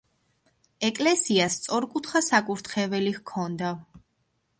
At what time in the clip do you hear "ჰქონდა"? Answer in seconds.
3.19-3.71